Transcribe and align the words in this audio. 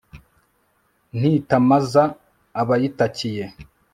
ntitamaza 1.17 2.03
abayitakiye 2.61 3.45